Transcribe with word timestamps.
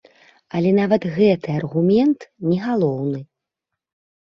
Але 0.59 0.71
нават 0.77 1.03
гэты 1.17 1.47
аргумент 1.59 2.19
не 2.49 2.59
галоўны. 2.65 3.19